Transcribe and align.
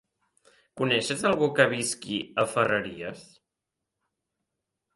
Coneixes 0.79 1.25
algú 1.31 1.49
que 1.59 1.67
visqui 1.75 2.17
a 2.45 2.47
Ferreries? 2.55 3.23